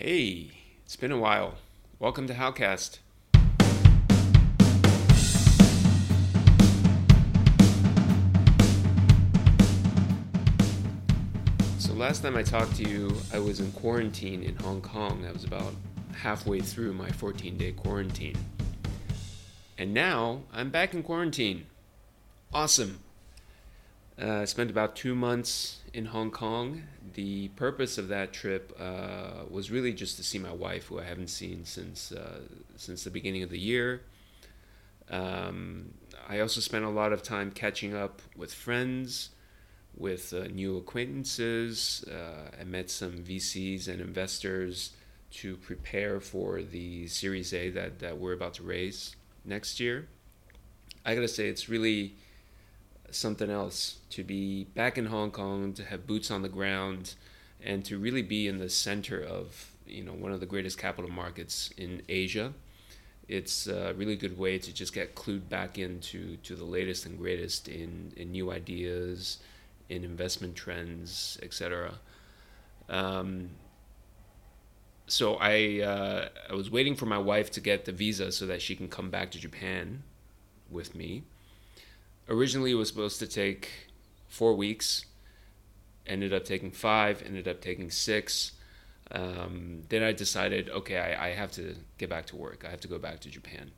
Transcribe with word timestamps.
Hey, 0.00 0.52
it's 0.84 0.94
been 0.94 1.10
a 1.10 1.18
while. 1.18 1.54
Welcome 1.98 2.28
to 2.28 2.34
Howcast. 2.34 2.98
So, 11.80 11.94
last 11.94 12.22
time 12.22 12.36
I 12.36 12.44
talked 12.44 12.76
to 12.76 12.88
you, 12.88 13.12
I 13.32 13.40
was 13.40 13.58
in 13.58 13.72
quarantine 13.72 14.44
in 14.44 14.54
Hong 14.58 14.80
Kong. 14.80 15.26
I 15.28 15.32
was 15.32 15.42
about 15.42 15.74
halfway 16.12 16.60
through 16.60 16.92
my 16.92 17.10
14 17.10 17.58
day 17.58 17.72
quarantine. 17.72 18.36
And 19.78 19.92
now 19.92 20.42
I'm 20.52 20.70
back 20.70 20.94
in 20.94 21.02
quarantine. 21.02 21.66
Awesome. 22.54 23.00
Uh, 24.20 24.44
spent 24.44 24.68
about 24.68 24.96
two 24.96 25.14
months 25.14 25.78
in 25.94 26.06
Hong 26.06 26.32
Kong. 26.32 26.82
The 27.14 27.48
purpose 27.48 27.98
of 27.98 28.08
that 28.08 28.32
trip 28.32 28.76
uh, 28.80 29.44
was 29.48 29.70
really 29.70 29.92
just 29.92 30.16
to 30.16 30.24
see 30.24 30.40
my 30.40 30.52
wife, 30.52 30.86
who 30.86 30.98
I 30.98 31.04
haven't 31.04 31.28
seen 31.30 31.64
since 31.64 32.10
uh, 32.10 32.40
since 32.76 33.04
the 33.04 33.10
beginning 33.10 33.44
of 33.44 33.50
the 33.50 33.58
year. 33.58 34.02
Um, 35.08 35.94
I 36.28 36.40
also 36.40 36.60
spent 36.60 36.84
a 36.84 36.90
lot 36.90 37.12
of 37.12 37.22
time 37.22 37.52
catching 37.52 37.94
up 37.94 38.20
with 38.36 38.52
friends, 38.52 39.30
with 39.96 40.34
uh, 40.34 40.48
new 40.48 40.76
acquaintances. 40.76 42.04
Uh, 42.10 42.50
I 42.60 42.64
met 42.64 42.90
some 42.90 43.18
VCs 43.18 43.86
and 43.86 44.00
investors 44.00 44.92
to 45.30 45.56
prepare 45.56 46.20
for 46.20 46.62
the 46.62 47.06
Series 47.06 47.54
A 47.54 47.70
that, 47.70 48.00
that 48.00 48.18
we're 48.18 48.32
about 48.32 48.54
to 48.54 48.62
raise 48.64 49.14
next 49.44 49.78
year. 49.78 50.08
I 51.04 51.14
gotta 51.14 51.28
say, 51.28 51.48
it's 51.48 51.68
really 51.68 52.16
something 53.10 53.50
else 53.50 53.98
to 54.10 54.24
be 54.24 54.64
back 54.64 54.98
in 54.98 55.06
Hong 55.06 55.30
Kong, 55.30 55.72
to 55.74 55.84
have 55.84 56.06
boots 56.06 56.30
on 56.30 56.42
the 56.42 56.48
ground, 56.48 57.14
and 57.62 57.84
to 57.84 57.98
really 57.98 58.22
be 58.22 58.46
in 58.46 58.58
the 58.58 58.68
center 58.68 59.20
of 59.22 59.72
you 59.86 60.04
know 60.04 60.12
one 60.12 60.32
of 60.32 60.40
the 60.40 60.46
greatest 60.46 60.78
capital 60.78 61.10
markets 61.10 61.70
in 61.76 62.02
Asia. 62.08 62.52
It's 63.28 63.66
a 63.66 63.92
really 63.94 64.16
good 64.16 64.38
way 64.38 64.58
to 64.58 64.72
just 64.72 64.94
get 64.94 65.14
clued 65.14 65.48
back 65.48 65.78
into 65.78 66.36
to 66.38 66.56
the 66.56 66.64
latest 66.64 67.04
and 67.04 67.18
greatest 67.18 67.68
in, 67.68 68.12
in 68.16 68.32
new 68.32 68.50
ideas, 68.50 69.38
in 69.90 70.02
investment 70.02 70.56
trends, 70.56 71.38
etc. 71.42 71.94
Um, 72.88 73.50
so 75.06 75.36
I 75.36 75.80
uh, 75.80 76.28
I 76.50 76.54
was 76.54 76.70
waiting 76.70 76.96
for 76.96 77.06
my 77.06 77.18
wife 77.18 77.50
to 77.52 77.60
get 77.60 77.84
the 77.84 77.92
visa 77.92 78.32
so 78.32 78.46
that 78.46 78.62
she 78.62 78.76
can 78.76 78.88
come 78.88 79.10
back 79.10 79.30
to 79.32 79.38
Japan 79.38 80.02
with 80.70 80.94
me 80.94 81.24
originally 82.28 82.72
it 82.72 82.74
was 82.74 82.88
supposed 82.88 83.18
to 83.20 83.26
take 83.26 83.70
four 84.28 84.54
weeks. 84.54 85.04
Ended 86.06 86.32
up 86.32 86.44
taking 86.44 86.70
five 86.70 87.22
ended 87.24 87.46
up 87.48 87.60
taking 87.60 87.90
six. 87.90 88.52
Um, 89.10 89.84
then 89.88 90.02
i 90.02 90.12
decided 90.12 90.68
okay 90.68 90.98
I, 90.98 91.28
I 91.28 91.30
have 91.30 91.50
to 91.52 91.76
get 91.96 92.10
back 92.10 92.26
to 92.26 92.36
work. 92.36 92.64
I 92.66 92.70
have 92.70 92.80
to 92.80 92.88
go 92.88 92.98
back 92.98 93.20
to 93.20 93.30
japan. 93.30 93.72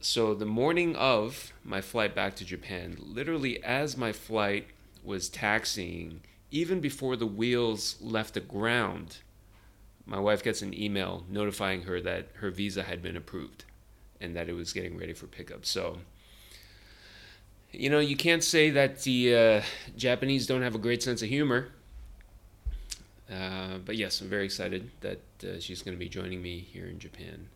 So 0.00 0.34
the 0.34 0.46
morning 0.46 0.94
of 0.96 1.52
my 1.64 1.80
flight 1.80 2.14
back 2.14 2.36
to 2.36 2.44
japan 2.44 2.96
literally 3.00 3.62
as 3.64 3.96
my 3.96 4.12
flight 4.12 4.68
was 5.02 5.28
taxiing 5.28 6.20
even 6.50 6.80
before 6.80 7.16
the 7.16 7.26
wheels 7.26 7.96
left 8.00 8.34
the 8.34 8.40
ground 8.40 9.18
my 10.06 10.20
wife 10.20 10.42
gets 10.42 10.62
an 10.62 10.72
email 10.72 11.24
notifying 11.28 11.82
her 11.82 12.00
that 12.00 12.28
her 12.34 12.50
visa 12.50 12.84
had 12.84 13.02
been 13.02 13.16
approved 13.16 13.64
and 14.20 14.36
that 14.36 14.48
it 14.48 14.54
was 14.54 14.72
getting 14.72 14.96
ready 14.96 15.12
for 15.12 15.26
pickup. 15.26 15.66
So 15.66 15.98
you 17.76 17.90
know, 17.90 17.98
you 17.98 18.16
can't 18.16 18.42
say 18.42 18.70
that 18.70 19.02
the 19.02 19.34
uh, 19.34 19.62
Japanese 19.96 20.46
don't 20.46 20.62
have 20.62 20.74
a 20.74 20.78
great 20.78 21.02
sense 21.02 21.22
of 21.22 21.28
humor. 21.28 21.68
Uh, 23.30 23.78
but 23.84 23.96
yes, 23.96 24.20
I'm 24.20 24.28
very 24.28 24.44
excited 24.44 24.90
that 25.00 25.20
uh, 25.42 25.60
she's 25.60 25.82
going 25.82 25.96
to 25.96 25.98
be 25.98 26.08
joining 26.08 26.40
me 26.40 26.60
here 26.60 26.86
in 26.86 26.98
Japan. 26.98 27.48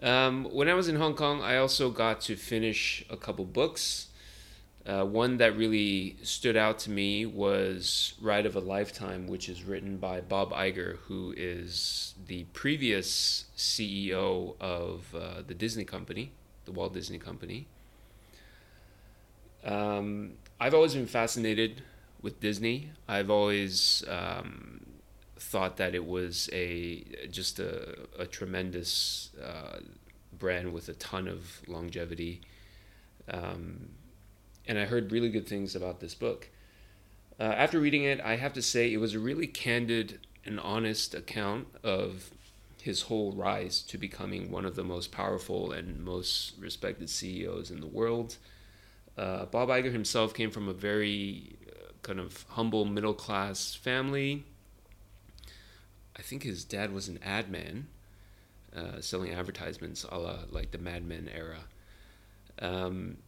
Um, 0.00 0.44
when 0.44 0.68
I 0.68 0.74
was 0.74 0.88
in 0.88 0.96
Hong 0.96 1.14
Kong, 1.14 1.42
I 1.42 1.56
also 1.56 1.90
got 1.90 2.20
to 2.22 2.36
finish 2.36 3.04
a 3.10 3.16
couple 3.16 3.44
books. 3.44 4.06
Uh, 4.86 5.04
one 5.04 5.36
that 5.36 5.56
really 5.56 6.16
stood 6.22 6.56
out 6.56 6.78
to 6.78 6.90
me 6.90 7.26
was 7.26 8.14
Ride 8.22 8.46
of 8.46 8.56
a 8.56 8.60
Lifetime, 8.60 9.26
which 9.26 9.48
is 9.48 9.64
written 9.64 9.98
by 9.98 10.20
Bob 10.20 10.52
Iger, 10.52 10.96
who 11.08 11.34
is 11.36 12.14
the 12.26 12.44
previous 12.54 13.44
CEO 13.56 14.54
of 14.60 15.14
uh, 15.14 15.42
the 15.46 15.52
Disney 15.52 15.84
Company, 15.84 16.30
the 16.64 16.72
Walt 16.72 16.94
Disney 16.94 17.18
Company. 17.18 17.66
Um, 19.64 20.32
I've 20.60 20.74
always 20.74 20.94
been 20.94 21.06
fascinated 21.06 21.82
with 22.22 22.40
Disney. 22.40 22.90
I've 23.06 23.30
always 23.30 24.04
um, 24.08 24.84
thought 25.36 25.76
that 25.76 25.94
it 25.94 26.04
was 26.04 26.50
a 26.52 27.04
just 27.30 27.58
a, 27.58 27.96
a 28.18 28.26
tremendous 28.26 29.30
uh, 29.42 29.78
brand 30.32 30.72
with 30.72 30.88
a 30.88 30.94
ton 30.94 31.28
of 31.28 31.62
longevity. 31.66 32.40
Um, 33.30 33.90
and 34.66 34.78
I 34.78 34.84
heard 34.84 35.12
really 35.12 35.30
good 35.30 35.46
things 35.46 35.74
about 35.74 36.00
this 36.00 36.14
book. 36.14 36.50
Uh, 37.40 37.44
after 37.44 37.78
reading 37.78 38.04
it, 38.04 38.20
I 38.20 38.36
have 38.36 38.52
to 38.54 38.62
say 38.62 38.92
it 38.92 38.98
was 38.98 39.14
a 39.14 39.18
really 39.18 39.46
candid 39.46 40.20
and 40.44 40.58
honest 40.60 41.14
account 41.14 41.68
of 41.82 42.30
his 42.82 43.02
whole 43.02 43.32
rise 43.32 43.80
to 43.82 43.98
becoming 43.98 44.50
one 44.50 44.64
of 44.64 44.76
the 44.76 44.84
most 44.84 45.12
powerful 45.12 45.72
and 45.72 46.04
most 46.04 46.54
respected 46.58 47.10
CEOs 47.10 47.70
in 47.70 47.80
the 47.80 47.86
world. 47.86 48.36
Uh, 49.18 49.46
Bob 49.46 49.68
Iger 49.68 49.90
himself 49.90 50.32
came 50.32 50.50
from 50.50 50.68
a 50.68 50.72
very 50.72 51.56
uh, 51.68 51.90
kind 52.02 52.20
of 52.20 52.46
humble 52.50 52.84
middle 52.84 53.14
class 53.14 53.74
family. 53.74 54.44
I 56.16 56.22
think 56.22 56.44
his 56.44 56.64
dad 56.64 56.92
was 56.92 57.08
an 57.08 57.18
ad 57.24 57.50
man, 57.50 57.88
uh, 58.74 59.00
selling 59.00 59.32
advertisements 59.32 60.04
a 60.08 60.18
la 60.18 60.38
like 60.50 60.70
the 60.70 60.78
Mad 60.78 61.04
Men 61.04 61.28
era. 61.34 61.64
Um, 62.60 63.18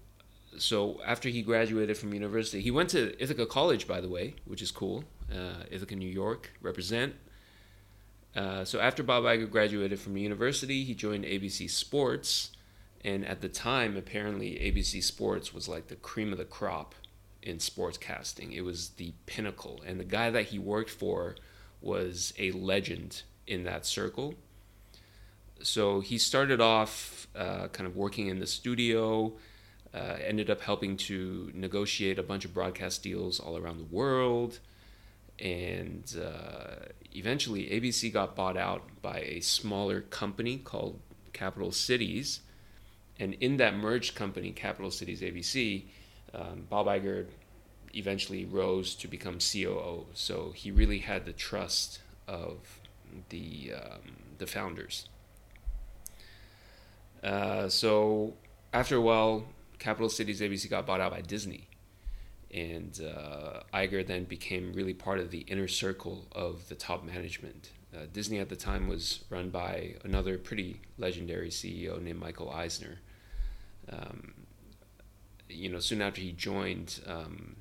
so 0.58 1.00
after 1.04 1.28
he 1.28 1.42
graduated 1.42 1.96
from 1.96 2.14
university, 2.14 2.60
he 2.60 2.70
went 2.70 2.90
to 2.90 3.20
Ithaca 3.22 3.46
College, 3.46 3.88
by 3.88 4.00
the 4.00 4.08
way, 4.08 4.34
which 4.44 4.62
is 4.62 4.70
cool. 4.70 5.04
Uh, 5.32 5.64
Ithaca, 5.70 5.96
New 5.96 6.08
York, 6.08 6.50
represent. 6.60 7.14
Uh, 8.34 8.64
so 8.64 8.78
after 8.78 9.02
Bob 9.02 9.24
Iger 9.24 9.50
graduated 9.50 9.98
from 9.98 10.16
university, 10.16 10.84
he 10.84 10.94
joined 10.94 11.24
ABC 11.24 11.68
Sports 11.68 12.50
and 13.04 13.24
at 13.26 13.40
the 13.40 13.48
time, 13.48 13.96
apparently, 13.96 14.52
ABC 14.52 15.02
Sports 15.02 15.54
was 15.54 15.68
like 15.68 15.88
the 15.88 15.96
cream 15.96 16.32
of 16.32 16.38
the 16.38 16.44
crop 16.44 16.94
in 17.42 17.56
sportscasting. 17.56 18.52
It 18.52 18.60
was 18.60 18.90
the 18.90 19.14
pinnacle. 19.26 19.80
And 19.86 19.98
the 19.98 20.04
guy 20.04 20.30
that 20.30 20.46
he 20.46 20.58
worked 20.58 20.90
for 20.90 21.36
was 21.80 22.34
a 22.38 22.50
legend 22.52 23.22
in 23.46 23.64
that 23.64 23.86
circle. 23.86 24.34
So 25.62 26.00
he 26.00 26.18
started 26.18 26.60
off 26.60 27.26
uh, 27.34 27.68
kind 27.68 27.86
of 27.86 27.96
working 27.96 28.28
in 28.28 28.38
the 28.38 28.46
studio, 28.46 29.32
uh, 29.94 30.16
ended 30.22 30.50
up 30.50 30.60
helping 30.60 30.96
to 30.96 31.50
negotiate 31.54 32.18
a 32.18 32.22
bunch 32.22 32.44
of 32.44 32.52
broadcast 32.52 33.02
deals 33.02 33.40
all 33.40 33.56
around 33.56 33.78
the 33.78 33.94
world. 33.94 34.58
And 35.38 36.04
uh, 36.22 36.86
eventually, 37.14 37.62
ABC 37.64 38.12
got 38.12 38.36
bought 38.36 38.58
out 38.58 38.82
by 39.00 39.20
a 39.20 39.40
smaller 39.40 40.02
company 40.02 40.58
called 40.58 41.00
Capital 41.32 41.72
Cities 41.72 42.40
and 43.20 43.34
in 43.34 43.58
that 43.58 43.76
merged 43.76 44.14
company, 44.14 44.50
Capital 44.50 44.90
Cities 44.90 45.20
ABC, 45.20 45.84
um, 46.32 46.66
Bob 46.70 46.86
Iger 46.86 47.26
eventually 47.94 48.46
rose 48.46 48.94
to 48.94 49.08
become 49.08 49.38
COO. 49.38 50.06
So 50.14 50.52
he 50.54 50.70
really 50.70 51.00
had 51.00 51.26
the 51.26 51.34
trust 51.34 52.00
of 52.26 52.80
the 53.28 53.72
um, 53.76 54.16
the 54.38 54.46
founders. 54.46 55.08
Uh, 57.22 57.68
so 57.68 58.34
after 58.72 58.96
a 58.96 59.00
while, 59.00 59.44
Capital 59.78 60.08
Cities 60.08 60.40
ABC 60.40 60.70
got 60.70 60.86
bought 60.86 61.02
out 61.02 61.10
by 61.10 61.20
Disney, 61.20 61.68
and 62.54 62.98
uh, 63.02 63.60
Iger 63.74 64.06
then 64.06 64.24
became 64.24 64.72
really 64.72 64.94
part 64.94 65.18
of 65.18 65.30
the 65.30 65.40
inner 65.40 65.68
circle 65.68 66.26
of 66.32 66.68
the 66.70 66.74
top 66.74 67.04
management. 67.04 67.72
Uh, 67.94 68.06
Disney 68.10 68.38
at 68.38 68.48
the 68.48 68.56
time 68.56 68.88
was 68.88 69.24
run 69.28 69.50
by 69.50 69.96
another 70.04 70.38
pretty 70.38 70.80
legendary 70.96 71.50
CEO 71.50 72.00
named 72.00 72.20
Michael 72.20 72.48
Eisner 72.50 73.00
um, 73.90 74.34
you 75.48 75.68
know, 75.68 75.80
soon 75.80 76.00
after 76.00 76.20
he 76.20 76.32
joined, 76.32 77.00
um, 77.06 77.56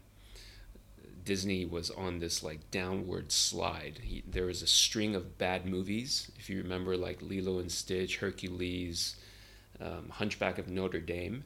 Disney 1.26 1.66
was 1.66 1.90
on 1.92 2.20
this 2.20 2.44
like 2.44 2.72
downward 2.72 3.32
slide. 3.32 4.00
He, 4.04 4.24
there 4.28 4.46
was 4.46 4.62
a 4.62 4.68
string 4.68 5.16
of 5.16 5.38
bad 5.38 5.66
movies, 5.66 6.32
if 6.38 6.50
you 6.50 6.62
remember, 6.62 6.96
like 6.98 7.22
Lilo 7.22 7.60
and 7.60 7.72
Stitch, 7.72 8.18
Hercules, 8.18 9.16
um, 9.82 10.10
Hunchback 10.10 10.58
of 10.58 10.70
Notre 10.70 11.00
Dame. 11.00 11.44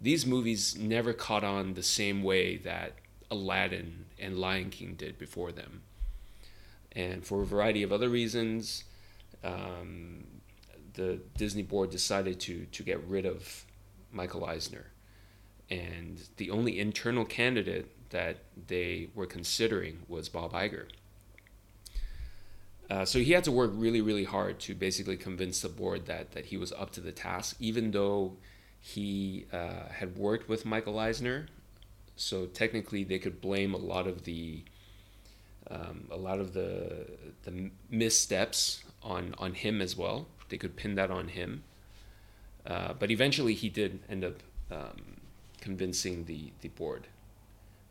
These 0.00 0.26
movies 0.26 0.76
never 0.76 1.12
caught 1.12 1.44
on 1.44 1.74
the 1.74 1.82
same 1.82 2.22
way 2.22 2.56
that 2.58 2.94
Aladdin 3.30 4.06
and 4.18 4.38
Lion 4.38 4.70
King 4.70 4.94
did 4.94 5.18
before 5.18 5.52
them. 5.52 5.82
And 6.92 7.24
for 7.24 7.42
a 7.42 7.46
variety 7.46 7.82
of 7.82 7.92
other 7.92 8.08
reasons, 8.08 8.84
um, 9.42 10.24
the 10.94 11.20
Disney 11.36 11.62
board 11.62 11.90
decided 11.90 12.38
to 12.40 12.66
to 12.66 12.82
get 12.82 13.02
rid 13.04 13.26
of 13.26 13.64
Michael 14.14 14.44
Eisner. 14.44 14.86
And 15.70 16.20
the 16.36 16.50
only 16.50 16.78
internal 16.78 17.24
candidate 17.24 18.10
that 18.10 18.36
they 18.66 19.08
were 19.14 19.26
considering 19.26 20.00
was 20.08 20.28
Bob 20.28 20.52
Iger. 20.52 20.86
Uh, 22.90 23.04
so 23.04 23.18
he 23.18 23.32
had 23.32 23.44
to 23.44 23.50
work 23.50 23.70
really, 23.74 24.00
really 24.00 24.24
hard 24.24 24.60
to 24.60 24.74
basically 24.74 25.16
convince 25.16 25.60
the 25.60 25.68
board 25.68 26.06
that 26.06 26.32
that 26.32 26.46
he 26.46 26.56
was 26.56 26.70
up 26.72 26.90
to 26.92 27.00
the 27.00 27.12
task, 27.12 27.56
even 27.58 27.90
though 27.92 28.36
he 28.78 29.46
uh, 29.52 29.88
had 29.90 30.16
worked 30.16 30.48
with 30.48 30.66
Michael 30.66 30.98
Eisner. 30.98 31.46
So 32.16 32.46
technically, 32.46 33.02
they 33.02 33.18
could 33.18 33.40
blame 33.40 33.74
a 33.74 33.78
lot 33.78 34.06
of 34.06 34.24
the 34.24 34.62
um, 35.70 36.06
a 36.10 36.16
lot 36.16 36.38
of 36.38 36.52
the 36.52 37.06
the 37.44 37.70
missteps 37.90 38.84
on 39.02 39.34
on 39.38 39.54
him 39.54 39.80
as 39.80 39.96
well. 39.96 40.28
They 40.50 40.58
could 40.58 40.76
pin 40.76 40.94
that 40.96 41.10
on 41.10 41.28
him. 41.28 41.64
Uh, 42.66 42.94
but 42.94 43.10
eventually, 43.10 43.54
he 43.54 43.68
did 43.68 44.00
end 44.08 44.24
up 44.24 44.42
um, 44.70 45.20
convincing 45.60 46.24
the 46.24 46.52
the 46.60 46.68
board, 46.68 47.06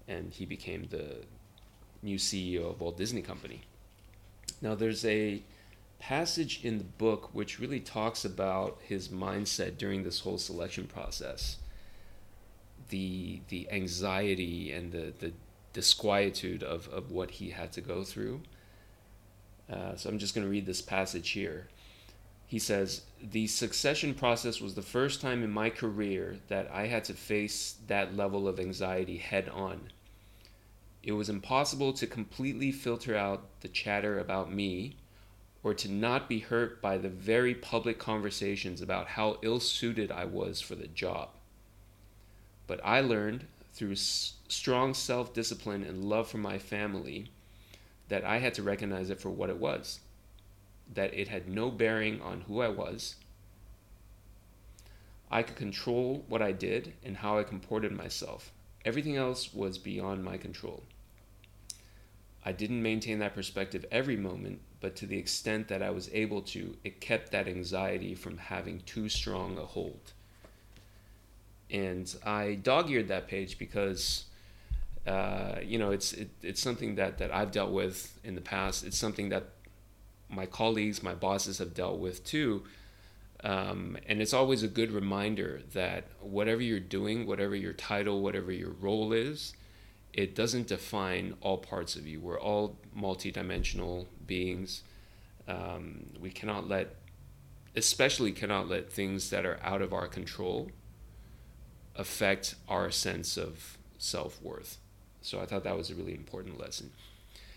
and 0.07 0.33
he 0.33 0.45
became 0.45 0.87
the 0.89 1.17
new 2.01 2.17
CEO 2.17 2.71
of 2.71 2.81
Walt 2.81 2.97
Disney 2.97 3.21
Company. 3.21 3.61
Now, 4.61 4.75
there's 4.75 5.05
a 5.05 5.41
passage 5.99 6.63
in 6.65 6.77
the 6.79 6.83
book 6.83 7.29
which 7.33 7.59
really 7.59 7.79
talks 7.79 8.25
about 8.25 8.77
his 8.83 9.07
mindset 9.07 9.77
during 9.77 10.03
this 10.03 10.21
whole 10.21 10.37
selection 10.37 10.85
process. 10.85 11.57
The 12.89 13.41
the 13.49 13.69
anxiety 13.71 14.71
and 14.71 14.91
the 14.91 15.13
the 15.19 15.33
disquietude 15.73 16.63
of, 16.63 16.87
of 16.89 17.11
what 17.11 17.31
he 17.31 17.49
had 17.49 17.71
to 17.73 17.81
go 17.81 18.03
through. 18.03 18.41
Uh, 19.71 19.95
so 19.95 20.09
I'm 20.09 20.19
just 20.19 20.35
going 20.35 20.45
to 20.45 20.51
read 20.51 20.65
this 20.65 20.81
passage 20.81 21.31
here. 21.31 21.67
He 22.53 22.59
says, 22.59 23.01
The 23.19 23.47
succession 23.47 24.13
process 24.13 24.61
was 24.61 24.75
the 24.75 24.83
first 24.83 25.21
time 25.21 25.43
in 25.43 25.49
my 25.49 25.71
career 25.71 26.37
that 26.49 26.69
I 26.71 26.85
had 26.85 27.03
to 27.05 27.15
face 27.15 27.77
that 27.87 28.15
level 28.15 28.47
of 28.47 28.59
anxiety 28.59 29.17
head 29.17 29.49
on. 29.49 29.89
It 31.01 31.13
was 31.13 31.29
impossible 31.29 31.93
to 31.93 32.05
completely 32.05 32.71
filter 32.71 33.17
out 33.17 33.61
the 33.61 33.67
chatter 33.69 34.19
about 34.19 34.53
me 34.53 34.97
or 35.63 35.73
to 35.73 35.89
not 35.89 36.29
be 36.29 36.41
hurt 36.41 36.79
by 36.79 36.99
the 36.99 37.09
very 37.09 37.55
public 37.55 37.97
conversations 37.97 38.83
about 38.83 39.07
how 39.07 39.39
ill 39.41 39.59
suited 39.59 40.11
I 40.11 40.25
was 40.25 40.61
for 40.61 40.75
the 40.75 40.85
job. 40.85 41.29
But 42.67 42.81
I 42.85 43.01
learned 43.01 43.47
through 43.73 43.93
s- 43.93 44.33
strong 44.47 44.93
self 44.93 45.33
discipline 45.33 45.81
and 45.81 46.05
love 46.05 46.27
for 46.27 46.37
my 46.37 46.59
family 46.59 47.31
that 48.09 48.23
I 48.23 48.37
had 48.37 48.53
to 48.53 48.61
recognize 48.61 49.09
it 49.09 49.19
for 49.19 49.31
what 49.31 49.49
it 49.49 49.57
was, 49.57 50.01
that 50.91 51.13
it 51.13 51.27
had 51.27 51.47
no 51.47 51.69
bearing 51.69 52.21
on 52.21 52.41
who 52.41 52.61
I 52.61 52.69
was. 52.69 53.15
I 55.31 55.41
could 55.41 55.55
control 55.55 56.23
what 56.27 56.41
I 56.41 56.51
did 56.51 56.93
and 57.03 57.17
how 57.17 57.39
I 57.39 57.43
comported 57.43 57.91
myself. 57.91 58.51
Everything 58.85 59.15
else 59.15 59.53
was 59.53 59.77
beyond 59.77 60.23
my 60.23 60.37
control. 60.37 60.83
I 62.45 62.51
didn't 62.51 62.83
maintain 62.83 63.19
that 63.19 63.33
perspective 63.33 63.85
every 63.91 64.17
moment, 64.17 64.59
but 64.81 64.95
to 64.97 65.05
the 65.05 65.17
extent 65.17 65.69
that 65.69 65.81
I 65.81 65.89
was 65.91 66.09
able 66.13 66.41
to, 66.41 66.75
it 66.83 66.99
kept 66.99 67.31
that 67.31 67.47
anxiety 67.47 68.13
from 68.13 68.37
having 68.37 68.81
too 68.81 69.07
strong 69.07 69.57
a 69.57 69.65
hold. 69.65 70.11
And 71.71 72.13
I 72.25 72.55
dog 72.55 72.91
eared 72.91 73.07
that 73.07 73.27
page 73.27 73.57
because, 73.57 74.25
uh, 75.07 75.55
you 75.63 75.79
know, 75.79 75.91
it's, 75.91 76.13
it, 76.13 76.29
it's 76.41 76.61
something 76.61 76.95
that, 76.95 77.17
that 77.19 77.33
I've 77.33 77.51
dealt 77.51 77.71
with 77.71 78.19
in 78.23 78.35
the 78.35 78.41
past. 78.41 78.83
It's 78.83 78.97
something 78.97 79.29
that 79.29 79.52
my 80.33 80.45
colleagues, 80.45 81.03
my 81.03 81.13
bosses 81.13 81.59
have 81.59 81.73
dealt 81.73 81.99
with 81.99 82.23
too. 82.25 82.63
Um, 83.43 83.97
and 84.07 84.21
it's 84.21 84.33
always 84.33 84.63
a 84.63 84.67
good 84.67 84.91
reminder 84.91 85.61
that 85.73 86.05
whatever 86.21 86.61
you're 86.61 86.79
doing, 86.79 87.27
whatever 87.27 87.55
your 87.55 87.73
title, 87.73 88.21
whatever 88.21 88.51
your 88.51 88.71
role 88.71 89.11
is, 89.11 89.53
it 90.13 90.35
doesn't 90.35 90.67
define 90.67 91.35
all 91.41 91.57
parts 91.57 91.95
of 91.95 92.07
you. 92.07 92.21
We're 92.21 92.39
all 92.39 92.77
multidimensional 92.97 94.05
beings. 94.25 94.83
Um, 95.47 96.05
we 96.19 96.29
cannot 96.29 96.69
let, 96.69 96.95
especially 97.75 98.31
cannot 98.31 98.69
let 98.69 98.93
things 98.93 99.29
that 99.31 99.45
are 99.45 99.59
out 99.61 99.81
of 99.81 99.91
our 99.91 100.07
control 100.07 100.71
affect 101.95 102.55
our 102.69 102.91
sense 102.91 103.37
of 103.37 103.77
self 103.97 104.41
worth. 104.41 104.77
So 105.21 105.41
I 105.41 105.45
thought 105.45 105.63
that 105.63 105.77
was 105.77 105.89
a 105.89 105.95
really 105.95 106.13
important 106.13 106.59
lesson. 106.59 106.91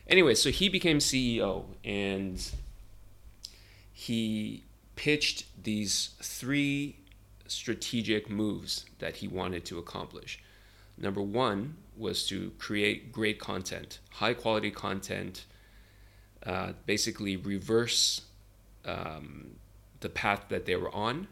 Anyway, 0.08 0.34
so 0.34 0.50
he 0.50 0.68
became 0.68 0.98
CEO 0.98 1.64
and 1.84 2.40
he 3.98 4.62
pitched 4.94 5.46
these 5.64 6.10
three 6.20 6.98
strategic 7.46 8.28
moves 8.28 8.84
that 8.98 9.16
he 9.16 9.26
wanted 9.26 9.64
to 9.64 9.78
accomplish. 9.78 10.38
Number 10.98 11.22
one 11.22 11.78
was 11.96 12.26
to 12.28 12.52
create 12.58 13.10
great 13.10 13.38
content, 13.38 14.00
high 14.10 14.34
quality 14.34 14.70
content, 14.70 15.46
uh, 16.44 16.74
basically 16.84 17.38
reverse 17.38 18.20
um, 18.84 19.52
the 20.00 20.10
path 20.10 20.44
that 20.50 20.66
they 20.66 20.76
were 20.76 20.94
on, 20.94 21.26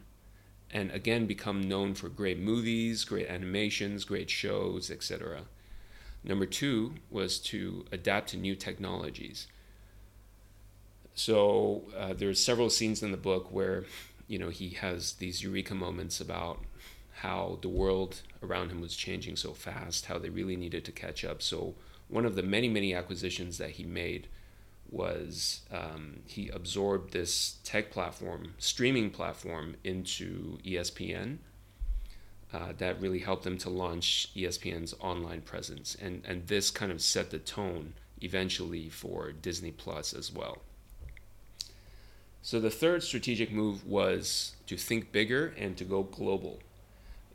and 0.71 0.89
again 0.89 1.27
become 1.27 1.61
known 1.61 1.93
for 1.93 2.09
great 2.09 2.39
movies, 2.39 3.03
great 3.03 3.27
animations, 3.27 4.05
great 4.05 4.31
shows, 4.31 4.89
etc. 4.89 5.41
Number 6.23 6.47
two 6.47 6.95
was 7.11 7.37
to 7.41 7.85
adapt 7.91 8.29
to 8.29 8.37
new 8.37 8.55
technologies. 8.55 9.45
So 11.15 11.83
uh, 11.97 12.13
there's 12.13 12.43
several 12.43 12.69
scenes 12.69 13.01
in 13.01 13.11
the 13.11 13.17
book 13.17 13.51
where, 13.51 13.85
you 14.27 14.37
know, 14.37 14.49
he 14.49 14.71
has 14.71 15.13
these 15.13 15.41
eureka 15.41 15.73
moments 15.73 16.19
about 16.19 16.59
how 17.13 17.57
the 17.61 17.69
world 17.69 18.21
around 18.43 18.69
him 18.69 18.81
was 18.81 18.95
changing 18.95 19.37
so 19.37 19.53
fast, 19.53 20.07
how 20.07 20.19
they 20.19 20.29
really 20.29 20.57
needed 20.57 20.83
to 20.85 20.91
catch 20.91 21.23
up. 21.23 21.41
So 21.41 21.75
one 22.09 22.25
of 22.25 22.35
the 22.35 22.43
many, 22.43 22.67
many 22.67 22.93
acquisitions 22.93 23.57
that 23.57 23.71
he 23.71 23.85
made 23.85 24.27
was 24.89 25.61
um, 25.71 26.19
he 26.27 26.49
absorbed 26.49 27.13
this 27.13 27.57
tech 27.63 27.91
platform, 27.91 28.53
streaming 28.57 29.09
platform, 29.09 29.75
into 29.83 30.57
ESPN. 30.65 31.37
Uh, 32.53 32.71
that 32.77 33.01
really 33.01 33.19
helped 33.19 33.43
them 33.43 33.57
to 33.57 33.69
launch 33.69 34.29
ESPN's 34.35 34.93
online 34.99 35.41
presence, 35.41 35.95
and 35.99 36.21
and 36.25 36.47
this 36.47 36.69
kind 36.71 36.91
of 36.91 37.01
set 37.01 37.31
the 37.31 37.39
tone 37.39 37.93
eventually 38.21 38.87
for 38.87 39.31
Disney 39.31 39.71
Plus 39.71 40.13
as 40.13 40.31
well. 40.31 40.61
So 42.45 42.59
the 42.59 42.69
third 42.69 43.01
strategic 43.01 43.51
move 43.51 43.87
was 43.87 44.55
to 44.67 44.77
think 44.77 45.11
bigger 45.11 45.55
and 45.57 45.75
to 45.77 45.83
go 45.83 46.03
global 46.03 46.59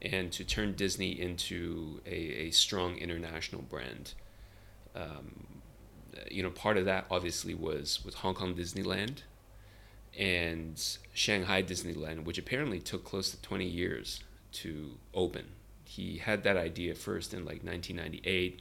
and 0.00 0.30
to 0.30 0.44
turn 0.44 0.74
Disney 0.74 1.20
into 1.20 2.00
a, 2.06 2.14
a 2.14 2.50
strong 2.52 2.96
international 2.96 3.62
brand. 3.62 4.14
Um, 4.94 5.48
you 6.30 6.44
know, 6.44 6.50
part 6.50 6.76
of 6.76 6.84
that 6.84 7.06
obviously 7.10 7.54
was 7.56 8.04
with 8.04 8.14
Hong 8.14 8.34
Kong 8.34 8.54
Disneyland 8.54 9.22
and 10.16 10.80
Shanghai 11.12 11.60
Disneyland, 11.60 12.22
which 12.22 12.38
apparently 12.38 12.78
took 12.78 13.04
close 13.04 13.32
to 13.32 13.42
20 13.42 13.66
years 13.66 14.22
to 14.52 14.92
open. 15.12 15.46
He 15.82 16.18
had 16.18 16.44
that 16.44 16.56
idea 16.56 16.94
first 16.94 17.34
in 17.34 17.40
like 17.40 17.64
1998. 17.64 18.60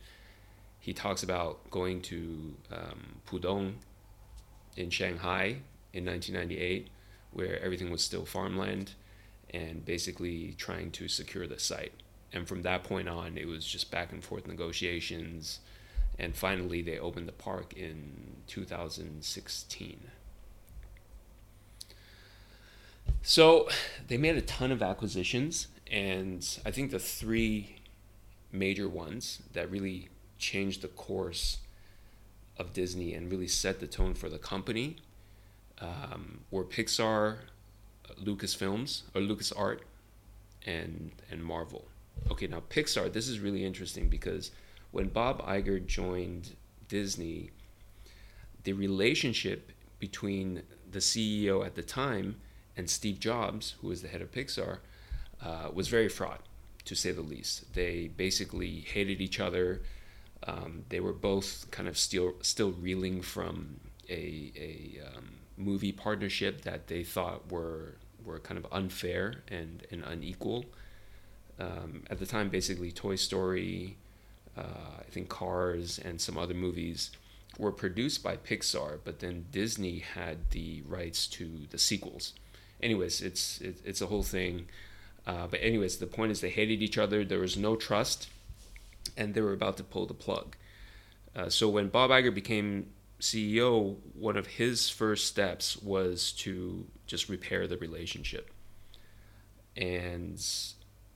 He 0.79 0.94
talks 0.94 1.22
about 1.22 1.70
going 1.70 2.01
to 2.01 2.56
um, 2.72 3.20
Pudong 3.27 3.74
in 4.75 4.89
Shanghai 4.89 5.58
in 5.93 6.05
1998, 6.05 6.89
where 7.31 7.62
everything 7.62 7.91
was 7.91 8.03
still 8.03 8.25
farmland, 8.25 8.93
and 9.51 9.84
basically 9.86 10.53
trying 10.58 10.91
to 10.91 11.08
secure 11.08 11.48
the 11.48 11.60
site. 11.60 11.93
And 12.31 12.48
from 12.48 12.62
that 12.62 12.84
point 12.84 13.10
on, 13.10 13.38
it 13.38 13.48
was 13.48 13.65
just 13.65 13.89
back 13.89 14.12
and 14.12 14.24
forth 14.24 14.48
negotiations. 14.48 15.60
And 16.19 16.36
finally, 16.36 16.81
they 16.81 17.00
opened 17.00 17.27
the 17.27 17.34
park 17.34 17.74
in 17.74 18.36
2016. 18.48 20.00
So 23.22 23.67
they 24.08 24.17
made 24.17 24.38
a 24.38 24.41
ton 24.41 24.72
of 24.72 24.81
acquisitions, 24.81 25.67
and 25.91 26.46
I 26.65 26.72
think 26.72 26.91
the 26.91 27.00
three 27.00 27.77
major 28.51 28.88
ones 28.88 29.41
that 29.53 29.69
really 29.69 30.10
changed 30.38 30.81
the 30.81 30.88
course 30.88 31.58
of 32.58 32.74
Disney 32.74 33.13
and 33.13 33.31
really 33.31 33.48
set 33.48 33.79
the 33.79 33.88
tone 33.88 34.13
for 34.13 34.29
the 34.29 34.38
company 34.38 34.98
um, 35.81 36.41
were 36.51 36.63
Pixar, 36.63 37.38
Lucasfilms, 38.21 39.03
or 39.15 39.21
LucasArt, 39.21 39.79
and 40.65 41.12
and 41.31 41.43
Marvel. 41.43 41.86
Okay, 42.31 42.48
now 42.48 42.62
Pixar. 42.69 43.12
This 43.12 43.27
is 43.27 43.39
really 43.39 43.65
interesting 43.65 44.09
because 44.09 44.51
when 44.91 45.07
Bob 45.07 45.45
Iger 45.45 45.86
joined 45.86 46.55
Disney, 46.88 47.51
the 48.63 48.74
relationship 48.74 49.71
between 50.00 50.63
the 50.91 51.00
CEO 51.00 51.65
at 51.65 51.75
the 51.75 51.83
time 51.83 52.36
and 52.75 52.89
Steve 52.89 53.19
Jobs, 53.19 53.75
who 53.81 53.88
was 53.88 54.01
the 54.01 54.07
head 54.07 54.21
of 54.21 54.31
Pixar, 54.31 54.79
uh, 55.43 55.69
was 55.74 55.88
very 55.88 56.09
fraught, 56.09 56.41
to 56.86 56.95
say 56.95 57.12
the 57.12 57.21
least. 57.21 57.74
They 57.74 58.07
basically 58.07 58.81
hated 58.81 59.21
each 59.21 59.39
other. 59.39 59.81
Um, 60.45 60.86
they 60.89 61.00
were 61.00 61.13
both 61.13 61.69
kind 61.71 61.88
of 61.88 61.98
still 61.98 62.33
still 62.41 62.71
reeling 62.71 63.21
from 63.21 63.79
a, 64.09 64.51
a 64.55 65.00
um, 65.07 65.29
movie 65.60 65.92
partnership 65.92 66.62
that 66.62 66.88
they 66.88 67.04
thought 67.04 67.51
were 67.51 67.96
were 68.25 68.39
kind 68.39 68.58
of 68.58 68.66
unfair 68.72 69.44
and, 69.48 69.86
and 69.92 70.04
unequal. 70.04 70.66
Um, 71.60 72.04
at 72.10 72.20
the 72.20 72.25
time, 72.25 72.50
basically, 72.50 72.92
Toy 72.92 73.16
Story, 73.16 73.98
uh, 74.58 75.00
I 75.00 75.10
think 75.10 75.30
Cars, 75.30 76.00
and 76.00 76.20
some 76.20 76.38
other 76.38 76.54
movies 76.54 77.12
were 77.58 77.72
produced 77.72 78.24
by 78.24 78.38
Pixar, 78.38 79.00
but 79.04 79.20
then 79.20 79.46
Disney 79.51 80.00
had 80.00 80.51
the 80.51 80.82
rights 80.88 81.28
to 81.28 81.68
the 81.70 81.78
sequels. 81.78 82.34
Anyways, 82.82 83.22
it's 83.22 83.60
it, 83.62 83.82
it's 83.84 84.01
a 84.01 84.08
whole 84.08 84.24
thing. 84.24 84.68
Uh, 85.28 85.48
but 85.48 85.60
anyways, 85.62 85.98
the 85.98 86.08
point 86.08 86.32
is 86.32 86.42
they 86.42 86.50
hated 86.50 86.82
each 86.82 86.98
other. 86.98 87.25
There 87.25 87.39
was 87.39 87.58
no 87.58 87.75
trust, 87.75 88.30
and 89.18 89.34
they 89.34 89.42
were 89.42 89.54
about 89.54 89.78
to 89.78 89.84
pull 89.84 90.06
the 90.06 90.13
plug. 90.13 90.56
Uh, 91.36 91.50
so 91.50 91.68
when 91.70 91.89
Bob 91.89 92.10
Iger 92.10 92.34
became 92.34 92.88
CEO, 93.20 93.98
one 94.14 94.38
of 94.38 94.48
his 94.48 94.90
first 94.90 95.28
steps 95.28 95.78
was 95.78 96.32
to 96.34 96.86
just 97.06 97.30
repair 97.30 97.68
the 97.68 97.78
relationship. 97.78 98.52
And 99.76 100.44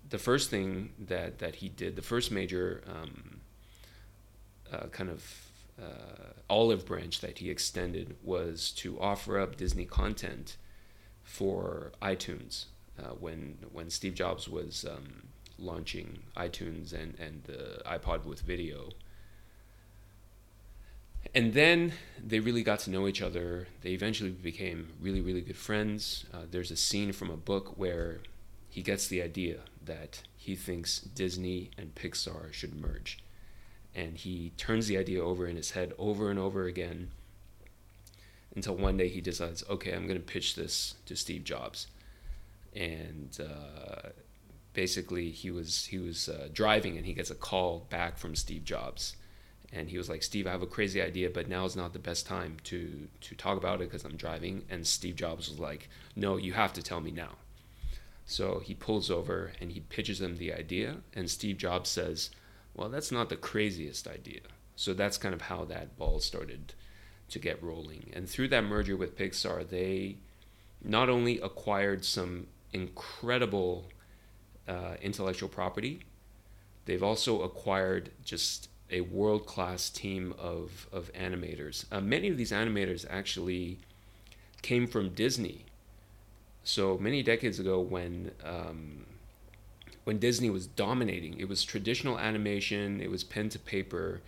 the 0.10 0.18
first 0.18 0.50
thing 0.50 0.94
that, 1.00 1.40
that 1.40 1.56
he 1.56 1.70
did, 1.70 1.96
the 1.96 2.02
first 2.02 2.32
major 2.32 2.84
um, 2.88 3.42
uh, 4.72 4.88
kind 4.88 5.10
of 5.10 5.24
uh, 5.82 6.34
olive 6.50 6.86
branch 6.86 7.22
that 7.22 7.40
he 7.40 7.50
extended 7.50 8.16
was 8.24 8.72
to 8.72 9.00
offer 9.00 9.40
up 9.40 9.58
Disney 9.58 9.86
content 9.86 10.58
for 11.24 11.92
iTunes 12.02 12.66
uh, 13.00 13.10
when 13.20 13.58
when 13.72 13.90
Steve 13.90 14.14
Jobs 14.14 14.48
was 14.48 14.86
um, 14.86 15.24
launching 15.58 16.20
iTunes 16.38 16.94
and 16.94 17.18
and 17.20 17.44
the 17.44 17.82
iPod 17.86 18.26
with 18.26 18.42
video. 18.42 18.90
And 21.36 21.54
then 21.54 21.94
they 22.24 22.40
really 22.40 22.64
got 22.64 22.80
to 22.80 22.92
know 22.92 23.08
each 23.08 23.22
other. 23.22 23.68
They 23.82 23.92
eventually 23.92 24.30
became 24.30 24.90
really, 25.02 25.22
really 25.22 25.42
good 25.42 25.58
friends. 25.58 26.26
Uh, 26.34 26.44
there's 26.50 26.72
a 26.72 26.76
scene 26.76 27.12
from 27.12 27.30
a 27.30 27.38
book 27.38 27.78
where 27.78 28.20
he 28.70 28.82
gets 28.82 29.08
the 29.08 29.22
idea 29.22 29.60
that 29.84 30.22
he 30.38 30.56
thinks 30.56 31.00
Disney 31.00 31.72
and 31.78 31.96
Pixar 31.96 32.54
should 32.54 32.76
merge. 32.76 33.20
And 33.96 34.18
he 34.18 34.52
turns 34.58 34.88
the 34.88 34.98
idea 34.98 35.24
over 35.24 35.48
in 35.48 35.56
his 35.56 35.72
head 35.72 35.94
over 35.98 36.30
and 36.30 36.40
over 36.40 36.66
again 36.66 37.12
until 38.56 38.76
one 38.76 38.98
day 38.98 39.10
he 39.10 39.22
decides, 39.22 39.64
okay, 39.70 39.94
I'm 39.94 40.08
going 40.08 40.20
to 40.20 40.26
pitch 40.26 40.56
this 40.56 40.96
to 41.06 41.16
Steve 41.16 41.44
Jobs. 41.44 41.88
And 42.76 43.38
uh, 43.40 44.10
basically, 44.74 45.30
he 45.30 45.52
was 45.52 45.86
he 45.86 46.00
was 46.00 46.30
uh, 46.30 46.50
driving 46.52 46.98
and 46.98 47.06
he 47.06 47.14
gets 47.14 47.30
a 47.30 47.36
call 47.36 47.86
back 47.90 48.18
from 48.18 48.36
Steve 48.36 48.64
Jobs, 48.64 49.16
and 49.74 49.90
he 49.90 49.98
was 49.98 50.10
like, 50.10 50.24
"Steve, 50.24 50.48
I 50.48 50.52
have 50.52 50.62
a 50.62 50.68
crazy 50.68 51.02
idea, 51.02 51.30
but 51.30 51.50
now 51.50 51.66
is 51.66 51.76
not 51.76 51.94
the 51.94 52.00
best 52.00 52.26
time 52.26 52.58
to 52.66 53.08
to 53.22 53.36
talk 53.36 53.58
about 53.58 53.82
it 53.82 53.90
because 53.90 54.06
I'm 54.06 54.16
driving." 54.16 54.66
And 54.70 54.86
Steve 54.86 55.16
Jobs 55.16 55.50
was 55.50 55.60
like, 55.60 55.90
"No, 56.16 56.38
you 56.38 56.54
have 56.54 56.74
to 56.74 56.84
tell 56.84 57.02
me 57.02 57.12
now." 57.12 57.38
So 58.26 58.60
he 58.60 58.74
pulls 58.74 59.12
over 59.12 59.52
and 59.60 59.72
he 59.72 59.82
pitches 59.82 60.22
him 60.22 60.38
the 60.38 60.54
idea, 60.54 60.98
and 61.14 61.30
Steve 61.30 61.58
Jobs 61.58 61.90
says, 61.90 62.30
"Well, 62.74 62.90
that's 62.90 63.12
not 63.12 63.30
the 63.30 63.36
craziest 63.36 64.08
idea." 64.08 64.42
So 64.76 64.94
that's 64.94 65.18
kind 65.18 65.34
of 65.34 65.44
how 65.44 65.66
that 65.66 65.98
ball 65.98 66.20
started 66.20 66.74
to 67.30 67.40
get 67.40 67.62
rolling. 67.62 68.12
And 68.14 68.30
through 68.30 68.50
that 68.50 68.64
merger 68.64 68.96
with 68.96 69.18
Pixar, 69.18 69.68
they 69.68 70.18
not 70.84 71.10
only 71.10 71.40
acquired 71.40 72.06
some 72.06 72.48
incredible 72.74 73.90
uh, 74.68 74.96
intellectual 75.02 75.50
property, 75.50 76.02
they've 76.86 77.04
also 77.04 77.42
acquired 77.42 78.12
just 78.24 78.70
a 78.92 79.02
world 79.02 79.46
class 79.46 79.90
team 79.90 80.34
of, 80.38 80.88
of 80.92 81.12
animators. 81.14 81.86
Uh, 81.92 82.02
many 82.02 82.30
of 82.30 82.38
these 82.38 82.52
animators 82.52 83.06
actually 83.10 83.80
came 84.62 84.88
from 84.88 85.10
Disney. 85.10 85.66
So 86.64 86.98
many 86.98 87.24
decades 87.24 87.60
ago, 87.60 87.80
when 87.80 88.32
um, 88.44 89.06
when 90.06 90.20
Disney 90.20 90.50
was 90.50 90.68
dominating, 90.68 91.40
it 91.40 91.48
was 91.48 91.64
traditional 91.64 92.20
animation, 92.20 93.02
it 93.02 93.10
was 93.10 93.24
pen 93.24 93.50
to 93.50 93.60
paper, 93.60 94.22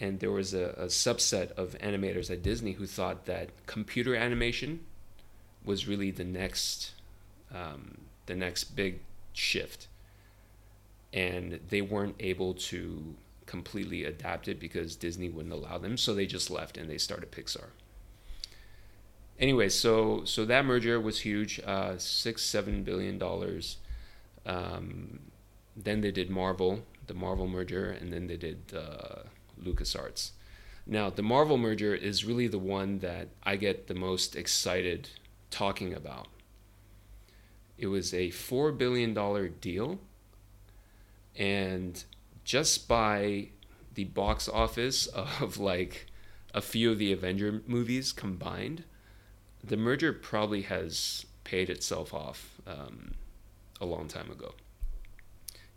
and 0.00 0.20
there 0.20 0.30
was 0.30 0.54
a, 0.54 0.74
a 0.76 0.86
subset 0.86 1.52
of 1.52 1.76
animators 1.80 2.30
at 2.30 2.42
Disney 2.42 2.72
who 2.72 2.86
thought 2.86 3.26
that 3.26 3.50
computer 3.66 4.14
animation 4.14 4.80
was 5.64 5.86
really 5.86 6.10
the 6.10 6.24
next 6.24 6.92
um, 7.54 7.98
the 8.26 8.34
next 8.34 8.76
big 8.76 9.00
shift, 9.32 9.88
and 11.12 11.60
they 11.68 11.80
weren't 11.80 12.16
able 12.20 12.54
to 12.54 13.14
completely 13.46 14.04
adapt 14.04 14.48
it 14.48 14.58
because 14.58 14.96
Disney 14.96 15.28
wouldn't 15.28 15.54
allow 15.54 15.78
them, 15.78 15.96
so 15.96 16.14
they 16.14 16.26
just 16.26 16.50
left 16.50 16.76
and 16.76 16.88
they 16.88 16.98
started 16.98 17.30
Pixar. 17.30 17.68
Anyway, 19.38 19.68
so 19.68 20.24
so 20.24 20.44
that 20.44 20.64
merger 20.64 21.00
was 21.00 21.20
huge, 21.20 21.60
uh, 21.66 21.98
six 21.98 22.42
seven 22.42 22.82
billion 22.82 23.18
dollars. 23.18 23.78
Um, 24.46 25.20
then 25.76 26.02
they 26.02 26.12
did 26.12 26.30
Marvel, 26.30 26.84
the 27.06 27.14
Marvel 27.14 27.48
merger, 27.48 27.90
and 27.90 28.12
then 28.12 28.26
they 28.26 28.36
did. 28.36 28.72
Uh, 28.74 29.24
LucasArts. 29.62 30.30
Now, 30.86 31.10
the 31.10 31.22
Marvel 31.22 31.56
merger 31.56 31.94
is 31.94 32.24
really 32.24 32.46
the 32.46 32.58
one 32.58 32.98
that 32.98 33.28
I 33.42 33.56
get 33.56 33.86
the 33.86 33.94
most 33.94 34.36
excited 34.36 35.08
talking 35.50 35.94
about. 35.94 36.28
It 37.78 37.86
was 37.86 38.12
a 38.12 38.28
$4 38.28 38.76
billion 38.76 39.14
deal, 39.60 39.98
and 41.36 42.04
just 42.44 42.86
by 42.86 43.48
the 43.94 44.04
box 44.04 44.48
office 44.48 45.06
of 45.40 45.58
like 45.58 46.06
a 46.52 46.60
few 46.60 46.92
of 46.92 46.98
the 46.98 47.12
Avenger 47.12 47.62
movies 47.66 48.12
combined, 48.12 48.84
the 49.62 49.76
merger 49.76 50.12
probably 50.12 50.62
has 50.62 51.26
paid 51.42 51.68
itself 51.68 52.14
off 52.14 52.60
um, 52.66 53.14
a 53.80 53.86
long 53.86 54.08
time 54.08 54.30
ago. 54.30 54.54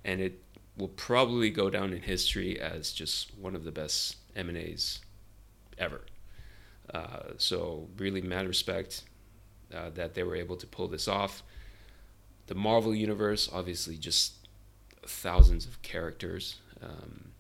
And 0.04 0.22
it 0.22 0.42
will 0.78 0.88
probably 0.90 1.50
go 1.50 1.70
down 1.70 1.94
in 1.94 2.02
history 2.02 2.60
as 2.60 2.92
just 2.92 3.36
one 3.38 3.56
of 3.56 3.64
the 3.64 3.72
best 3.72 4.18
M&As 4.36 5.00
ever. 5.78 6.02
Uh, 6.94 7.34
so 7.38 7.88
really 7.98 8.22
mad 8.22 8.48
respect 8.48 9.04
uh, 9.74 9.90
that 9.96 10.14
they 10.14 10.24
were 10.24 10.36
able 10.36 10.56
to 10.56 10.68
pull 10.68 10.88
this 10.88 11.08
off. 11.08 11.44
The 12.46 12.56
Marvel 12.56 12.96
universe, 12.96 13.50
obviously, 13.52 13.98
just 13.98 14.37
thousands 15.10 15.66
of 15.66 15.82
characters. 15.82 16.58
Um, 16.82 17.32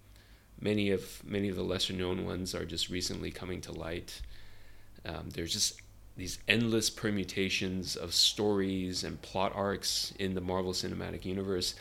many 0.59 0.89
of 0.89 1.24
many 1.24 1.50
of 1.50 1.55
the 1.55 1.63
lesser 1.63 1.93
known 1.93 2.25
ones 2.25 2.55
are 2.55 2.65
just 2.65 2.89
recently 2.89 3.31
coming 3.31 3.62
to 3.62 3.71
light. 3.71 4.21
Um, 5.05 5.29
there's 5.33 5.53
just 5.53 5.81
these 6.15 6.39
endless 6.47 6.89
permutations 6.89 7.95
of 7.95 8.13
stories 8.13 9.03
and 9.03 9.21
plot 9.21 9.51
arcs 9.55 10.13
in 10.17 10.33
the 10.33 10.41
Marvel 10.41 10.74
Cinematic 10.74 11.25
Universe 11.25 11.75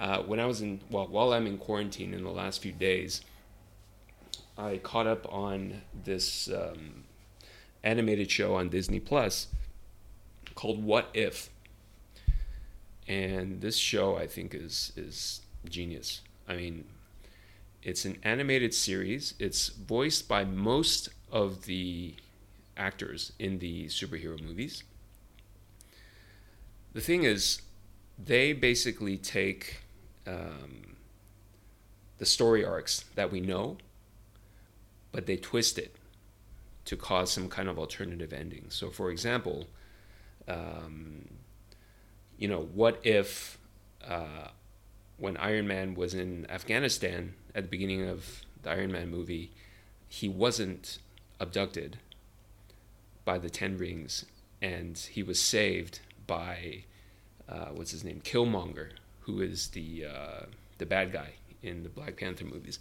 uh, 0.00 0.22
when 0.22 0.40
I 0.40 0.46
was 0.46 0.62
in, 0.62 0.80
well, 0.90 1.06
while 1.08 1.34
I'm 1.34 1.46
in 1.46 1.58
quarantine 1.58 2.14
in 2.14 2.24
the 2.24 2.30
last 2.30 2.62
few 2.62 2.72
days, 2.72 3.20
I 4.56 4.78
caught 4.78 5.06
up 5.06 5.30
on 5.30 5.82
this 6.04 6.48
um, 6.48 7.04
animated 7.84 8.30
show 8.30 8.54
on 8.54 8.70
Disney 8.70 8.98
Plus 8.98 9.48
called 10.54 10.82
What 10.82 11.10
If. 11.12 11.50
And 13.10 13.60
this 13.60 13.76
show 13.76 14.16
I 14.16 14.28
think 14.28 14.54
is 14.54 14.92
is 14.96 15.40
genius. 15.68 16.20
I 16.48 16.54
mean, 16.54 16.84
it's 17.82 18.04
an 18.04 18.18
animated 18.22 18.72
series. 18.72 19.34
It's 19.40 19.70
voiced 19.70 20.28
by 20.28 20.44
most 20.44 21.08
of 21.32 21.64
the 21.64 22.14
actors 22.76 23.32
in 23.40 23.58
the 23.58 23.86
superhero 23.86 24.40
movies. 24.40 24.84
The 26.92 27.00
thing 27.00 27.24
is, 27.24 27.62
they 28.16 28.52
basically 28.52 29.16
take 29.16 29.82
um, 30.24 30.94
the 32.18 32.26
story 32.26 32.64
arcs 32.64 33.06
that 33.16 33.32
we 33.32 33.40
know, 33.40 33.78
but 35.10 35.26
they 35.26 35.36
twist 35.36 35.78
it 35.78 35.96
to 36.84 36.96
cause 36.96 37.32
some 37.32 37.48
kind 37.48 37.68
of 37.68 37.76
alternative 37.76 38.32
ending. 38.32 38.66
So, 38.68 38.88
for 38.88 39.10
example, 39.10 39.66
um, 40.46 41.39
you 42.40 42.48
know, 42.48 42.68
what 42.74 42.98
if 43.04 43.58
uh, 44.04 44.48
when 45.18 45.36
Iron 45.36 45.68
Man 45.68 45.94
was 45.94 46.14
in 46.14 46.50
Afghanistan 46.50 47.34
at 47.54 47.64
the 47.64 47.68
beginning 47.68 48.08
of 48.08 48.40
the 48.62 48.70
Iron 48.70 48.90
Man 48.90 49.10
movie, 49.10 49.52
he 50.08 50.28
wasn't 50.28 50.98
abducted 51.38 51.98
by 53.26 53.38
the 53.38 53.50
Ten 53.50 53.76
Rings, 53.76 54.24
and 54.60 54.96
he 54.96 55.22
was 55.22 55.38
saved 55.38 56.00
by 56.26 56.84
uh, 57.46 57.66
what's 57.66 57.90
his 57.90 58.04
name, 58.04 58.22
Killmonger, 58.24 58.92
who 59.20 59.42
is 59.42 59.68
the 59.68 60.06
uh, 60.06 60.46
the 60.78 60.86
bad 60.86 61.12
guy 61.12 61.34
in 61.62 61.82
the 61.82 61.90
Black 61.90 62.16
Panther 62.16 62.46
movies. 62.46 62.78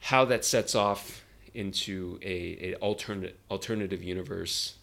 How 0.00 0.24
that 0.24 0.46
sets 0.46 0.74
off 0.74 1.24
into 1.52 2.18
a, 2.22 2.72
a 2.72 2.74
alternate 2.76 3.38
alternative 3.50 4.02
universe, 4.02 4.76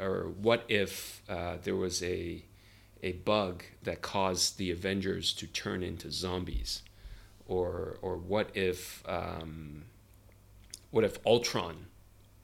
or 0.00 0.32
what 0.40 0.64
if 0.68 1.22
uh, 1.28 1.56
there 1.62 1.76
was 1.76 2.02
a 2.02 2.44
a 3.02 3.12
bug 3.12 3.64
that 3.82 4.02
caused 4.02 4.58
the 4.58 4.70
Avengers 4.70 5.32
to 5.32 5.46
turn 5.46 5.82
into 5.82 6.10
zombies, 6.10 6.82
or 7.46 7.98
or 8.02 8.16
what 8.16 8.50
if 8.54 9.02
um, 9.08 9.84
what 10.90 11.04
if 11.04 11.18
Ultron 11.26 11.86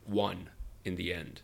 won 0.07 0.49
in 0.85 0.95
the 0.95 1.13
end, 1.13 1.41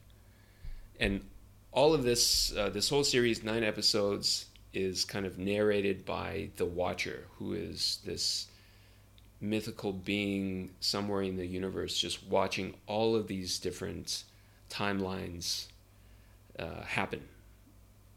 and 1.00 1.26
all 1.72 1.94
of 1.94 2.04
this 2.04 2.56
uh, 2.56 2.70
this 2.70 2.90
whole 2.90 3.04
series 3.04 3.44
nine 3.44 3.64
episodes 3.64 4.46
is 4.74 5.06
kind 5.06 5.26
of 5.26 5.38
narrated 5.38 6.06
by 6.06 6.50
the 6.58 6.66
Watcher, 6.66 7.26
who 7.38 7.54
is 7.54 8.00
this 8.06 8.48
mythical 9.40 9.92
being 9.92 10.72
somewhere 10.80 11.22
in 11.22 11.36
the 11.36 11.46
universe 11.46 11.98
just 11.98 12.24
watching 12.24 12.74
all 12.88 13.14
of 13.14 13.28
these 13.28 13.60
different 13.60 14.24
timelines 14.70 15.68
uh, 16.60 16.82
happen 16.84 17.22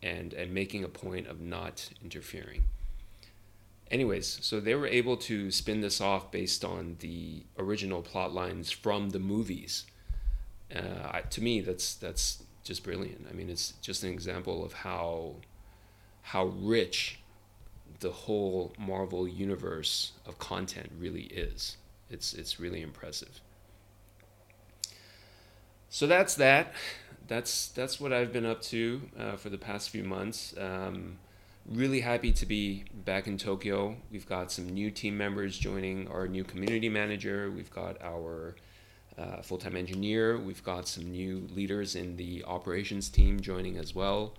and 0.03 0.33
and 0.33 0.53
making 0.53 0.85
a 0.85 0.89
point 0.89 1.27
of 1.27 1.41
not 1.41 1.89
interfering 2.03 2.65
anyways 3.91 4.39
so 4.43 4.61
they 4.61 4.75
were 4.75 4.87
able 4.87 5.17
to 5.17 5.51
spin 5.51 5.81
this 5.81 6.01
off 6.01 6.31
based 6.31 6.65
on 6.65 6.97
the 7.01 7.43
original 7.59 8.03
plot 8.03 8.33
lines 8.33 8.71
from 8.71 9.11
the 9.11 9.19
movies 9.19 9.87
uh, 10.75 11.21
to 11.31 11.43
me 11.43 11.61
that's 11.61 11.95
that's 11.95 12.43
just 12.65 12.83
brilliant 12.83 13.27
i 13.31 13.33
mean 13.33 13.49
it's 13.49 13.75
just 13.81 14.03
an 14.03 14.11
example 14.11 14.65
of 14.65 14.73
how 14.73 15.37
how 16.23 16.47
rich 16.47 17.21
the 18.01 18.11
whole 18.11 18.75
Marvel 18.79 19.27
universe 19.27 20.13
of 20.27 20.39
content 20.39 20.91
really 20.99 21.25
is. 21.25 21.77
It's 22.11 22.35
it's 22.35 22.61
really 22.61 22.83
impressive. 22.83 23.41
So 25.89 26.07
that's 26.07 26.35
that. 26.37 26.73
That's 27.29 27.69
that's 27.69 28.01
what 28.01 28.13
I've 28.13 28.33
been 28.33 28.47
up 28.47 28.63
to 28.63 29.03
uh, 29.19 29.37
for 29.37 29.49
the 29.49 29.59
past 29.59 29.91
few 29.91 30.05
months. 30.05 30.55
Um, 30.59 31.19
really 31.69 32.01
happy 32.01 32.33
to 32.33 32.47
be 32.47 32.85
back 33.05 33.27
in 33.27 33.37
Tokyo. 33.37 33.97
We've 34.11 34.29
got 34.29 34.53
some 34.53 34.69
new 34.69 34.91
team 34.91 35.19
members 35.19 35.59
joining 35.59 36.09
our 36.09 36.29
new 36.29 36.45
community 36.45 36.89
manager. 36.89 37.51
We've 37.51 37.71
got 37.71 38.01
our 38.03 38.55
uh, 39.19 39.43
full 39.43 39.59
time 39.59 39.77
engineer. 39.77 40.39
We've 40.39 40.63
got 40.63 40.87
some 40.87 41.11
new 41.11 41.49
leaders 41.55 41.97
in 41.97 42.17
the 42.17 42.45
operations 42.45 43.09
team 43.09 43.41
joining 43.41 43.77
as 43.77 43.95
well. 43.95 44.35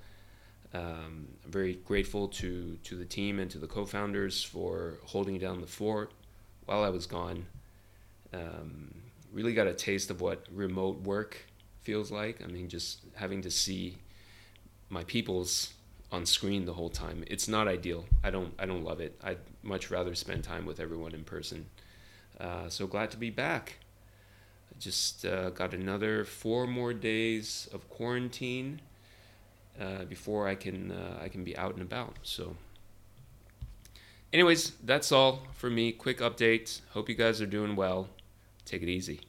Um, 0.74 1.28
I'm 1.44 1.52
very 1.52 1.76
grateful 1.86 2.28
to, 2.30 2.78
to 2.84 2.96
the 2.96 3.06
team 3.06 3.40
and 3.40 3.50
to 3.52 3.58
the 3.58 3.68
co 3.68 3.86
founders 3.86 4.44
for 4.44 5.00
holding 5.06 5.38
down 5.40 5.62
the 5.62 5.68
fort 5.68 6.12
while 6.66 6.84
I 6.84 6.90
was 6.90 7.06
gone. 7.06 7.48
Um, 8.34 8.94
really 9.32 9.54
got 9.54 9.68
a 9.68 9.74
taste 9.74 10.10
of 10.10 10.22
what 10.22 10.46
remote 10.52 11.02
work 11.02 11.48
feels 11.88 12.12
like. 12.12 12.44
I 12.44 12.48
mean, 12.48 12.68
just 12.68 13.00
having 13.16 13.42
to 13.44 13.50
see 13.50 13.96
my 14.90 15.06
people's 15.06 15.74
on 16.12 16.26
screen 16.26 16.66
the 16.66 16.74
whole 16.74 16.90
time. 16.90 17.24
It's 17.28 17.48
not 17.48 17.66
ideal. 17.70 18.04
I 18.26 18.30
don't 18.30 18.54
I 18.60 18.66
don't 18.66 18.84
love 18.84 19.00
it. 19.00 19.18
I'd 19.24 19.40
much 19.64 19.90
rather 19.90 20.14
spend 20.14 20.44
time 20.44 20.66
with 20.66 20.82
everyone 20.82 21.14
in 21.14 21.24
person. 21.24 21.66
Uh, 22.42 22.68
so 22.68 22.88
glad 22.88 23.10
to 23.12 23.18
be 23.18 23.30
back. 23.30 23.78
I 24.70 24.80
just 24.80 25.26
uh, 25.26 25.50
got 25.52 25.74
another 25.74 26.26
four 26.26 26.68
more 26.68 26.94
days 26.94 27.70
of 27.74 27.90
quarantine 27.90 28.82
uh, 29.80 30.04
before 30.10 30.46
I 30.46 30.56
can 30.56 30.92
uh, 30.92 31.24
I 31.26 31.30
can 31.30 31.46
be 31.46 31.56
out 31.56 31.74
and 31.76 31.82
about. 31.82 32.16
So, 32.24 32.58
anyways, 34.34 34.74
that's 34.84 35.14
all 35.14 35.44
for 35.54 35.70
me. 35.70 35.94
Quick 35.94 36.20
update. 36.20 36.82
Hope 36.90 37.08
you 37.08 37.16
guys 37.16 37.42
are 37.42 37.52
doing 37.58 37.78
well. 37.78 38.10
Take 38.66 38.84
it 38.84 38.90
easy. 38.90 39.22